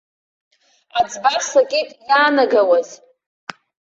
[0.99, 2.89] Аӡба сакит иаанагауаз.